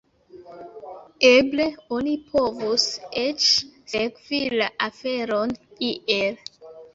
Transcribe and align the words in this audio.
Eble 1.27 1.67
oni 1.97 2.13
povus 2.35 2.85
eĉ 3.25 3.45
sekvi 3.93 4.41
la 4.55 4.71
aferon 4.89 5.55
iel. 5.91 6.43